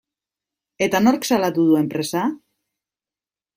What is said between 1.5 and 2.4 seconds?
du enpresa?